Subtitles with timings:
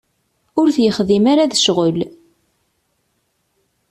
[0.59, 1.99] Ur t-yexdim ara d ccɣel.